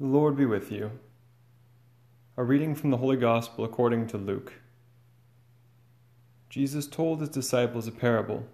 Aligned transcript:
The 0.00 0.06
Lord 0.06 0.36
be 0.36 0.44
with 0.44 0.72
you. 0.72 0.90
A 2.36 2.42
reading 2.42 2.74
from 2.74 2.90
the 2.90 2.96
Holy 2.96 3.16
Gospel 3.16 3.64
according 3.64 4.08
to 4.08 4.18
Luke. 4.18 4.54
Jesus 6.50 6.88
told 6.88 7.20
his 7.20 7.28
disciples 7.28 7.86
a 7.86 7.92
parable 7.92 8.44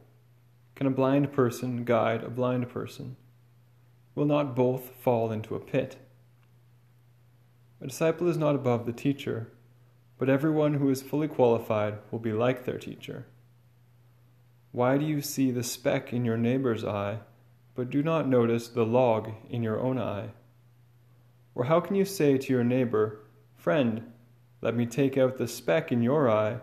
Can 0.74 0.86
a 0.86 0.90
blind 0.90 1.32
person 1.32 1.86
guide 1.86 2.22
a 2.22 2.28
blind 2.28 2.68
person? 2.68 3.16
Will 4.14 4.26
not 4.26 4.54
both 4.54 4.90
fall 5.00 5.32
into 5.32 5.54
a 5.54 5.60
pit? 5.60 5.96
A 7.80 7.86
disciple 7.86 8.28
is 8.28 8.36
not 8.36 8.54
above 8.54 8.84
the 8.84 8.92
teacher, 8.92 9.50
but 10.18 10.28
everyone 10.28 10.74
who 10.74 10.90
is 10.90 11.00
fully 11.00 11.26
qualified 11.26 12.00
will 12.10 12.18
be 12.18 12.34
like 12.34 12.66
their 12.66 12.78
teacher. 12.78 13.24
Why 14.72 14.98
do 14.98 15.06
you 15.06 15.22
see 15.22 15.50
the 15.50 15.62
speck 15.62 16.12
in 16.12 16.26
your 16.26 16.36
neighbor's 16.36 16.84
eye, 16.84 17.20
but 17.74 17.88
do 17.88 18.02
not 18.02 18.28
notice 18.28 18.68
the 18.68 18.84
log 18.84 19.30
in 19.48 19.62
your 19.62 19.80
own 19.80 19.98
eye? 19.98 20.32
Or 21.60 21.64
how 21.64 21.78
can 21.78 21.94
you 21.94 22.06
say 22.06 22.38
to 22.38 22.52
your 22.54 22.64
neighbor, 22.64 23.20
Friend, 23.54 24.10
let 24.62 24.74
me 24.74 24.86
take 24.86 25.18
out 25.18 25.36
the 25.36 25.46
speck 25.46 25.92
in 25.92 26.02
your 26.02 26.26
eye, 26.26 26.60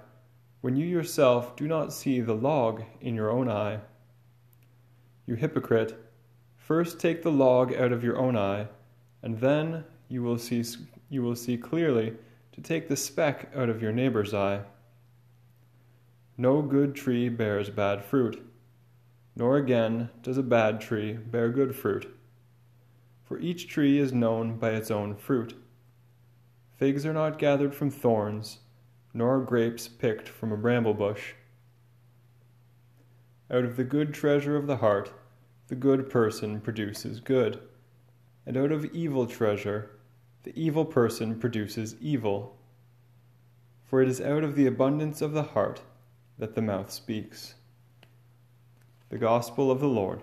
when 0.62 0.76
you 0.76 0.88
yourself 0.88 1.56
do 1.56 1.68
not 1.68 1.94
see 1.94 2.20
the 2.20 2.34
log 2.34 2.82
in 3.00 3.14
your 3.14 3.30
own 3.30 3.48
eye? 3.48 3.82
You 5.28 5.36
hypocrite, 5.36 6.04
first 6.56 7.00
take 7.00 7.22
the 7.22 7.32
log 7.32 7.76
out 7.76 7.92
of 7.92 8.04
your 8.04 8.18
own 8.18 8.36
eye, 8.36 8.70
and 9.22 9.40
then 9.40 9.84
you 10.10 10.24
will 10.24 10.40
see, 10.40 10.66
you 11.12 11.22
will 11.22 11.36
see 11.36 11.58
clearly 11.58 12.16
to 12.54 12.62
take 12.62 12.88
the 12.88 12.98
speck 12.98 13.52
out 13.56 13.70
of 13.70 13.84
your 13.84 13.92
neighbor's 13.92 14.34
eye. 14.34 14.62
No 16.40 16.64
good 16.64 16.96
tree 16.96 17.30
bears 17.30 17.70
bad 17.70 18.04
fruit, 18.04 18.44
nor 19.36 19.58
again 19.58 20.10
does 20.24 20.40
a 20.40 20.44
bad 20.44 20.82
tree 20.82 21.14
bear 21.14 21.50
good 21.50 21.76
fruit 21.76 22.17
for 23.28 23.40
each 23.40 23.68
tree 23.68 24.00
is 24.00 24.14
known 24.14 24.58
by 24.58 24.72
its 24.72 24.90
own 24.90 25.16
fruit. 25.16 25.54
Figs 26.78 27.06
are 27.06 27.14
not 27.14 27.40
gathered 27.40 27.76
from 27.76 27.90
thorns, 27.90 28.60
nor 29.14 29.40
grapes 29.42 29.88
picked 29.88 30.30
from 30.30 30.52
a 30.52 30.58
bramble 30.58 30.94
bush. 30.94 31.34
Out 33.52 33.66
of 33.66 33.76
the 33.76 33.84
good 33.84 34.14
treasure 34.14 34.56
of 34.56 34.68
the 34.68 34.78
heart, 34.78 35.12
the 35.68 35.76
good 35.76 36.10
person 36.10 36.62
produces 36.62 37.20
good, 37.20 37.60
and 38.46 38.56
out 38.56 38.72
of 38.72 38.86
evil 38.94 39.26
treasure, 39.26 39.92
the 40.44 40.54
evil 40.56 40.86
person 40.86 41.40
produces 41.40 41.96
evil. 42.00 42.58
For 43.86 44.02
it 44.02 44.08
is 44.08 44.22
out 44.22 44.44
of 44.44 44.56
the 44.56 44.68
abundance 44.68 45.22
of 45.22 45.34
the 45.34 45.44
heart 45.44 45.82
that 46.38 46.56
the 46.56 46.62
mouth 46.62 46.92
speaks. 46.92 47.56
The 49.10 49.18
Gospel 49.18 49.72
of 49.72 49.80
the 49.80 49.88
Lord. 49.88 50.22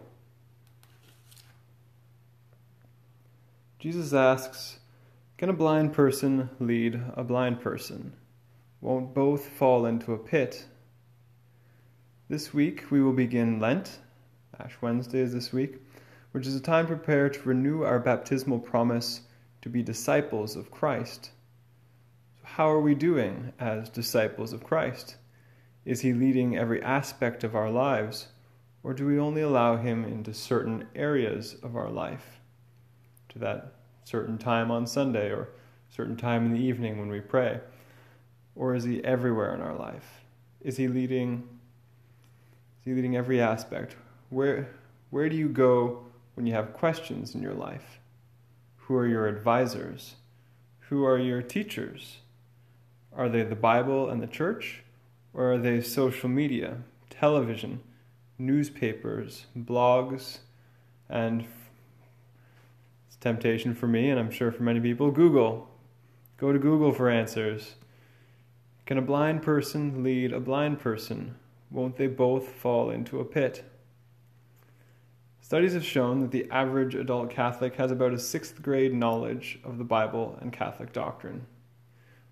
Jesus 3.84 4.14
asks, 4.14 4.78
Can 5.36 5.50
a 5.50 5.52
blind 5.52 5.92
person 5.92 6.48
lead 6.58 6.98
a 7.18 7.22
blind 7.22 7.60
person? 7.60 8.14
Won't 8.80 9.12
both 9.12 9.46
fall 9.46 9.84
into 9.84 10.14
a 10.14 10.18
pit? 10.18 10.64
This 12.30 12.54
week 12.54 12.90
we 12.90 13.02
will 13.02 13.12
begin 13.12 13.60
Lent. 13.60 13.98
Ash 14.58 14.74
Wednesday 14.80 15.18
is 15.18 15.34
this 15.34 15.52
week, 15.52 15.82
which 16.32 16.46
is 16.46 16.56
a 16.56 16.62
time 16.62 16.86
prepared 16.86 17.34
to 17.34 17.46
renew 17.46 17.82
our 17.82 17.98
baptismal 17.98 18.60
promise 18.60 19.20
to 19.60 19.68
be 19.68 19.82
disciples 19.82 20.56
of 20.56 20.70
Christ. 20.70 21.32
So, 22.40 22.46
how 22.46 22.70
are 22.70 22.80
we 22.80 22.94
doing 22.94 23.52
as 23.60 23.90
disciples 23.90 24.54
of 24.54 24.64
Christ? 24.64 25.16
Is 25.84 26.00
He 26.00 26.14
leading 26.14 26.56
every 26.56 26.82
aspect 26.82 27.44
of 27.44 27.54
our 27.54 27.68
lives, 27.68 28.28
or 28.82 28.94
do 28.94 29.04
we 29.04 29.18
only 29.18 29.42
allow 29.42 29.76
Him 29.76 30.06
into 30.06 30.32
certain 30.32 30.86
areas 30.94 31.56
of 31.62 31.76
our 31.76 31.90
life? 31.90 32.40
To 33.34 33.38
that 33.40 33.74
certain 34.04 34.38
time 34.38 34.70
on 34.70 34.86
Sunday 34.86 35.30
or 35.30 35.48
certain 35.90 36.16
time 36.16 36.46
in 36.46 36.52
the 36.52 36.60
evening 36.60 36.98
when 36.98 37.08
we 37.08 37.20
pray? 37.20 37.60
Or 38.56 38.74
is 38.74 38.84
he 38.84 39.04
everywhere 39.04 39.54
in 39.54 39.60
our 39.60 39.74
life? 39.74 40.24
Is 40.62 40.78
he 40.78 40.88
leading 40.88 41.48
is 42.80 42.86
he 42.86 42.94
leading 42.94 43.16
every 43.16 43.40
aspect? 43.40 43.96
Where 44.30 44.70
where 45.10 45.28
do 45.28 45.36
you 45.36 45.48
go 45.48 46.04
when 46.34 46.46
you 46.46 46.54
have 46.54 46.72
questions 46.72 47.34
in 47.34 47.42
your 47.42 47.54
life? 47.54 48.00
Who 48.76 48.96
are 48.96 49.06
your 49.06 49.26
advisors? 49.26 50.16
Who 50.88 51.04
are 51.04 51.18
your 51.18 51.42
teachers? 51.42 52.18
Are 53.16 53.28
they 53.28 53.42
the 53.42 53.54
Bible 53.54 54.10
and 54.10 54.22
the 54.22 54.26
church? 54.26 54.82
Or 55.32 55.52
are 55.52 55.58
they 55.58 55.80
social 55.80 56.28
media, 56.28 56.78
television, 57.10 57.80
newspapers, 58.38 59.46
blogs, 59.56 60.38
and 61.08 61.44
temptation 63.24 63.74
for 63.74 63.86
me, 63.86 64.10
and 64.10 64.20
I'm 64.20 64.30
sure 64.30 64.52
for 64.52 64.62
many 64.62 64.80
people. 64.80 65.10
Google. 65.10 65.70
Go 66.36 66.52
to 66.52 66.58
Google 66.58 66.92
for 66.92 67.08
answers. 67.08 67.76
Can 68.84 68.98
a 68.98 69.02
blind 69.02 69.42
person 69.42 70.04
lead 70.04 70.30
a 70.30 70.40
blind 70.40 70.78
person? 70.78 71.34
Won't 71.70 71.96
they 71.96 72.06
both 72.06 72.50
fall 72.50 72.90
into 72.90 73.20
a 73.20 73.24
pit? 73.24 73.64
Studies 75.40 75.72
have 75.72 75.86
shown 75.86 76.20
that 76.20 76.32
the 76.32 76.50
average 76.50 76.94
adult 76.94 77.30
Catholic 77.30 77.76
has 77.76 77.90
about 77.90 78.12
a 78.12 78.18
sixth 78.18 78.60
grade 78.60 78.92
knowledge 78.92 79.58
of 79.64 79.78
the 79.78 79.84
Bible 79.84 80.38
and 80.42 80.52
Catholic 80.52 80.92
doctrine. 80.92 81.46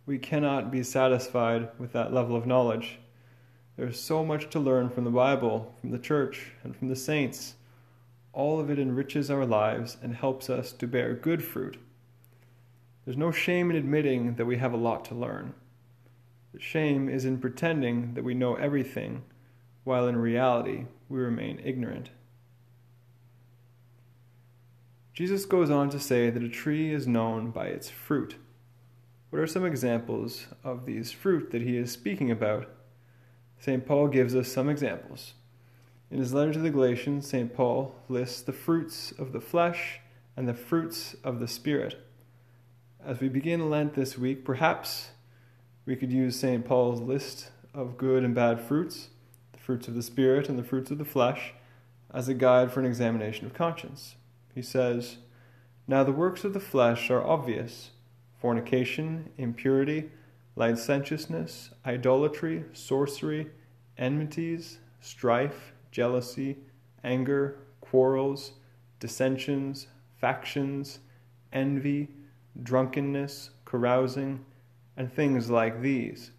We 0.05 0.19
cannot 0.19 0.71
be 0.71 0.83
satisfied 0.83 1.71
with 1.79 1.93
that 1.93 2.13
level 2.13 2.37
of 2.37 2.47
knowledge. 2.47 2.99
There's 3.79 3.99
so 3.99 4.23
much 4.23 4.51
to 4.51 4.61
learn 4.61 4.91
from 4.91 5.05
the 5.05 5.11
Bible, 5.11 5.75
from 5.81 5.91
the 5.91 5.99
church, 5.99 6.53
and 6.63 6.77
from 6.77 6.89
the 6.89 6.97
saints 6.97 7.55
all 8.33 8.59
of 8.59 8.71
it 8.71 8.79
enriches 8.79 9.31
our 9.31 9.45
lives 9.45 9.97
and 10.03 10.17
helps 10.17 10.49
us 10.49 10.73
to 10.73 10.87
bear 10.87 11.15
good 11.15 11.45
fruit. 11.45 11.79
There's 13.05 13.17
no 13.17 13.31
shame 13.31 13.71
in 13.71 13.77
admitting 13.77 14.37
that 14.37 14.47
we 14.47 14.59
have 14.59 14.73
a 14.73 14.77
lot 14.77 15.05
to 15.07 15.15
learn. 15.15 15.55
The 16.55 16.61
shame 16.61 17.09
is 17.09 17.25
in 17.25 17.39
pretending 17.39 18.15
that 18.15 18.25
we 18.25 18.35
know 18.35 18.55
everything, 18.55 19.23
while 19.85 20.07
in 20.07 20.17
reality 20.17 20.87
we 21.09 21.19
remain 21.19 21.61
ignorant. 21.65 22.11
Jesus 25.13 25.45
goes 25.45 25.71
on 25.71 25.91
to 25.91 26.01
say 26.01 26.31
that 26.31 26.43
a 26.43 26.49
tree 26.49 26.93
is 26.93 27.07
known 27.07 27.51
by 27.51 27.67
its 27.67 27.91
fruit. 27.91 28.37
What 29.31 29.41
are 29.41 29.47
some 29.47 29.65
examples 29.65 30.47
of 30.63 30.87
these 30.87 31.11
fruit 31.11 31.51
that 31.51 31.63
he 31.63 31.77
is 31.77 31.91
speaking 31.91 32.31
about? 32.31 32.69
St. 33.59 33.85
Paul 33.87 34.09
gives 34.09 34.35
us 34.35 34.49
some 34.49 34.69
examples. 34.69 35.35
In 36.13 36.19
his 36.19 36.35
letter 36.35 36.53
to 36.53 36.59
the 36.59 36.69
Galatians, 36.69 37.27
St. 37.27 37.55
Paul 37.55 37.95
lists 38.07 38.43
the 38.43 38.53
fruits 38.53 39.13
of 39.13 39.33
the 39.33 39.41
flesh 39.41 39.99
and 40.37 40.47
the 40.47 40.53
fruits 40.53 41.17
of 41.25 41.41
the 41.41 41.49
Spirit. 41.49 42.07
As 43.03 43.21
we 43.21 43.31
begin 43.31 43.71
Lent 43.71 43.95
this 43.95 44.19
week, 44.19 44.45
perhaps 44.45 45.13
we 45.87 45.97
could 45.97 46.13
use 46.13 46.39
St. 46.39 46.67
Paul's 46.67 47.01
list 47.01 47.51
of 47.73 47.97
good 47.97 48.25
and 48.25 48.35
bad 48.35 48.61
fruits, 48.61 49.09
the 49.55 49.59
fruits 49.59 49.89
of 49.89 49.95
the 49.95 50.03
Spirit 50.03 50.51
and 50.51 50.59
the 50.59 50.63
fruits 50.63 50.91
of 50.91 50.99
the 50.99 51.07
flesh, 51.07 51.55
as 52.13 52.29
a 52.29 52.35
guide 52.35 52.71
for 52.71 52.81
an 52.81 52.87
examination 52.87 53.47
of 53.47 53.55
conscience. 53.55 54.17
He 54.55 54.61
says, 54.61 55.17
Now 55.89 56.05
the 56.05 56.13
works 56.13 56.45
of 56.45 56.53
the 56.53 56.61
flesh 56.61 57.11
are 57.11 57.27
obvious 57.27 57.93
fornication, 58.39 59.31
impurity, 59.39 60.11
licentiousness, 60.57 61.71
idolatry, 61.87 62.65
sorcery, 62.75 63.49
enmities, 63.97 64.77
strife 65.01 65.72
jealousy, 65.93 66.57
anger, 67.05 67.59
quarrels, 67.81 68.53
dissensions, 68.99 69.87
factions, 70.21 70.99
envy, 71.53 72.09
drunkenness, 72.61 73.51
carousing, 73.65 74.45
and 74.97 75.13
things 75.13 75.51
like 75.51 75.81
these. 75.81 76.33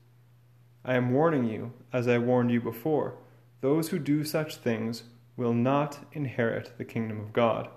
I 0.83 0.95
am 0.95 1.13
warning 1.13 1.45
you, 1.45 1.71
as 1.93 2.07
I 2.07 2.17
warned 2.17 2.51
you 2.51 2.59
before, 2.59 3.15
those 3.61 3.89
who 3.89 3.99
do 3.99 4.25
such 4.25 4.57
things 4.57 5.03
will 5.37 5.53
not 5.53 5.99
inherit 6.11 6.77
the 6.77 6.85
kingdom 6.85 7.19
of 7.19 7.31
God. 7.31 7.69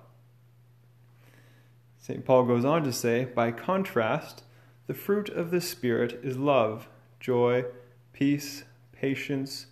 St. 1.99 2.25
Paul 2.25 2.45
goes 2.45 2.65
on 2.65 2.85
to 2.85 2.93
say, 2.93 3.25
by 3.25 3.53
contrast, 3.53 4.43
the 4.87 4.95
fruit 4.95 5.29
of 5.29 5.51
the 5.51 5.61
Spirit 5.61 6.21
is 6.23 6.37
love, 6.37 6.89
joy, 7.19 7.65
peace, 8.13 8.65
patience, 8.93 9.67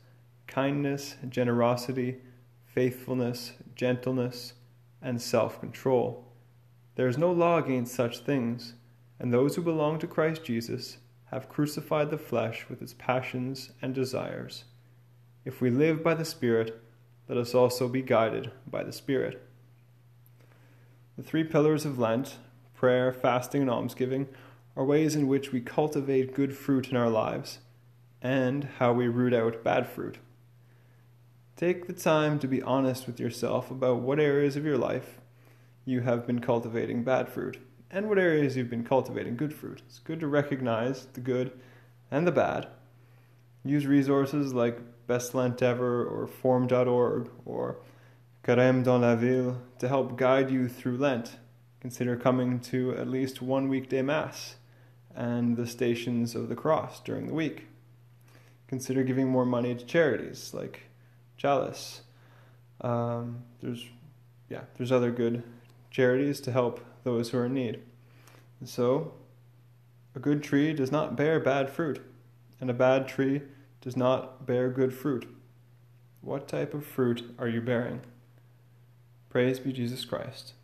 kindness, 0.55 1.17
generosity, 1.29 2.19
faithfulness, 2.65 3.55
gentleness, 3.75 4.53
and 5.03 5.21
self 5.21 5.59
control. 5.59 6.29
There 6.95 7.09
is 7.09 7.19
no 7.19 7.33
law 7.33 7.59
against 7.59 7.93
such 7.93 8.19
things, 8.19 8.75
and 9.19 9.33
those 9.33 9.57
who 9.57 9.63
belong 9.63 9.99
to 9.99 10.07
Christ 10.07 10.45
Jesus 10.45 10.99
have 11.33 11.49
crucified 11.49 12.11
the 12.11 12.19
flesh 12.19 12.67
with 12.69 12.81
its 12.81 12.95
passions 12.95 13.73
and 13.83 13.93
desires. 13.93 14.63
If 15.45 15.61
we 15.61 15.71
live 15.71 16.05
by 16.05 16.15
the 16.15 16.25
Spirit, 16.25 16.81
let 17.29 17.37
us 17.37 17.53
also 17.53 17.89
be 17.89 18.03
guided 18.03 18.53
by 18.65 18.85
the 18.85 18.93
Spirit. 18.93 19.43
The 21.17 21.25
three 21.25 21.43
pillars 21.43 21.85
of 21.85 21.99
Lent 21.99 22.37
prayer, 22.75 23.13
fasting, 23.13 23.63
and 23.63 23.71
almsgiving 23.71 24.29
are 24.77 24.85
ways 24.85 25.17
in 25.17 25.27
which 25.27 25.51
we 25.51 25.61
cultivate 25.61 26.35
good 26.35 26.57
fruit 26.57 26.91
in 26.91 26.97
our 26.97 27.11
lives 27.11 27.59
and 28.23 28.69
how 28.79 28.93
we 28.93 29.09
root 29.09 29.35
out 29.35 29.65
bad 29.65 29.89
fruit. 29.89 30.19
Take 31.65 31.87
the 31.87 31.95
time 31.95 32.39
to 32.41 32.47
be 32.47 32.61
honest 32.61 33.07
with 33.07 33.19
yourself 33.19 33.71
about 33.71 34.01
what 34.01 34.21
areas 34.21 34.55
of 34.55 34.67
your 34.67 34.77
life 34.77 35.19
you 35.87 36.03
have 36.03 36.27
been 36.27 36.41
cultivating 36.41 37.05
bad 37.05 37.27
fruit 37.27 37.57
and 37.91 38.07
what 38.07 38.19
areas 38.19 38.55
you've 38.55 38.69
been 38.69 38.85
cultivating 38.85 39.35
good 39.35 39.55
fruit. 39.55 39.81
It's 39.87 39.99
good 39.99 40.21
to 40.21 40.27
recognize 40.27 41.07
the 41.15 41.23
good 41.23 41.59
and 42.11 42.27
the 42.27 42.33
bad. 42.33 42.69
Use 43.65 43.87
resources 43.87 44.53
like 44.53 44.79
Best 45.07 45.35
Lent 45.35 45.63
Ever 45.63 46.05
or 46.05 46.27
Formed.org 46.27 47.31
or 47.47 47.79
Carême 48.47 48.85
dans 48.85 49.01
la 49.01 49.15
Ville 49.15 49.63
to 49.79 49.89
help 49.89 50.19
guide 50.19 50.51
you 50.51 50.69
through 50.69 50.99
Lent. 50.99 51.39
Consider 51.81 52.15
coming 52.15 52.61
to 52.61 52.95
at 52.95 53.09
least 53.09 53.41
one 53.41 53.71
weekday 53.71 54.03
Mass 54.03 54.57
and 55.17 55.57
the 55.57 55.67
Stations 55.67 56.35
of 56.35 56.51
the 56.51 56.57
Cross 56.57 57.01
during 57.01 57.27
the 57.27 57.33
week. 57.33 57.69
Consider 58.69 59.03
giving 59.03 59.29
more 59.29 59.47
money 59.47 59.75
to 59.75 59.87
charities 59.87 60.53
like 60.53 60.91
Chalice. 61.37 62.03
Um, 62.81 63.43
there's, 63.63 63.87
yeah, 64.49 64.63
there's 64.77 64.93
other 64.93 65.11
good 65.11 65.43
charities 65.91 66.41
to 66.43 66.53
help 66.53 66.85
those 67.05 67.31
who 67.31 67.39
are 67.39 67.47
in 67.47 67.55
need. 67.55 67.81
And 68.61 68.69
so, 68.69 69.15
a 70.15 70.19
good 70.19 70.43
tree 70.43 70.73
does 70.73 70.93
not 70.93 71.17
bear 71.17 71.41
bad 71.41 71.71
fruit, 71.71 72.01
and 72.61 72.71
a 72.71 72.75
bad 72.75 73.09
tree 73.09 73.43
does 73.81 73.97
not 73.97 74.47
bear 74.47 74.71
good 74.71 74.95
fruit. 74.95 75.27
What 76.21 76.49
type 76.49 76.73
of 76.73 76.87
fruit 76.87 77.35
are 77.39 77.49
you 77.49 77.61
bearing? 77.61 78.01
Praise 79.29 79.59
be 79.59 79.73
Jesus 79.73 80.05
Christ. 80.05 80.55